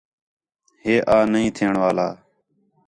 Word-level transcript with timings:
ہے 0.83 0.93
آں 1.13 1.25
نہی 1.31 1.47
تھیݨ 1.55 1.73
والا 1.81 2.07